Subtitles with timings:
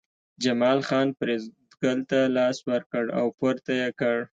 [0.43, 4.17] جمال خان فریدګل ته لاس ورکړ او پورته یې کړ